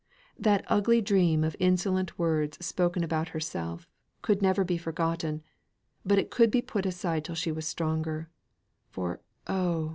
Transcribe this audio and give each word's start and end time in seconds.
That 0.39 0.65
ugly 0.67 0.99
dream 0.99 1.43
of 1.43 1.55
insolent 1.59 2.17
words 2.17 2.57
spoken 2.65 3.03
about 3.03 3.27
herself, 3.27 3.87
could 4.23 4.41
never 4.41 4.63
be 4.63 4.75
forgotten 4.79 5.43
but 6.03 6.31
could 6.31 6.49
be 6.49 6.63
put 6.63 6.87
aside 6.87 7.23
till 7.23 7.35
she 7.35 7.51
was 7.51 7.67
stronger 7.67 8.27
for, 8.89 9.21
oh! 9.45 9.89